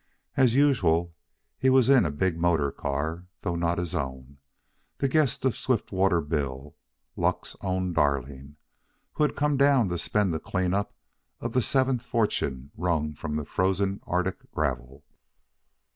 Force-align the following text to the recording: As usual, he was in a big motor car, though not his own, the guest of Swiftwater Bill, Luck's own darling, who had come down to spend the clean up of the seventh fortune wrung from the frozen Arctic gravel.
As 0.35 0.55
usual, 0.55 1.13
he 1.59 1.69
was 1.69 1.87
in 1.87 2.05
a 2.07 2.11
big 2.11 2.35
motor 2.35 2.71
car, 2.71 3.27
though 3.43 3.55
not 3.55 3.77
his 3.77 3.93
own, 3.93 4.39
the 4.97 5.07
guest 5.07 5.45
of 5.45 5.55
Swiftwater 5.55 6.21
Bill, 6.21 6.75
Luck's 7.15 7.55
own 7.61 7.93
darling, 7.93 8.55
who 9.13 9.23
had 9.23 9.35
come 9.35 9.57
down 9.57 9.89
to 9.89 9.99
spend 9.99 10.33
the 10.33 10.39
clean 10.39 10.73
up 10.73 10.95
of 11.39 11.53
the 11.53 11.61
seventh 11.61 12.01
fortune 12.01 12.71
wrung 12.75 13.13
from 13.13 13.35
the 13.35 13.45
frozen 13.45 13.99
Arctic 14.07 14.51
gravel. 14.51 15.03